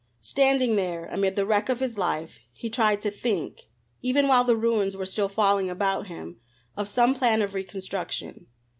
[0.23, 3.69] Standing there amid the wreck of his life, he tried to think,
[4.01, 6.39] even while the ruins were still falling about him,
[6.75, 8.47] of some plan of reconstruction.